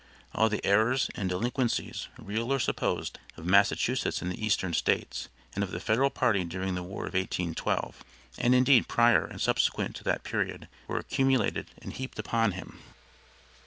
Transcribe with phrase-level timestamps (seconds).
[0.33, 5.63] All the errors and delinquencies, real or supposed, of Massachusetts and the Eastern States, and
[5.63, 8.03] of the Federal party during the war of 1812,
[8.39, 12.79] and indeed prior and subsequent to that period were accumulated and heaped upon him.